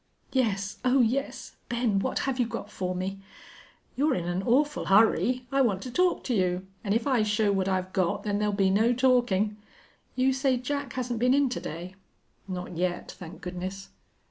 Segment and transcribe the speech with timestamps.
[0.31, 0.79] "Yes.
[0.83, 1.57] Oh yes.
[1.69, 3.19] Ben, what have you got for me?"
[3.95, 5.45] "You're in an awful hurry.
[5.51, 8.49] I want to talk to you, an' if I show what I've got then there
[8.49, 9.57] will be no talkin'.
[10.15, 11.93] You say Jack hasn't been in to day?"
[12.47, 13.89] "Not yet, thank goodness."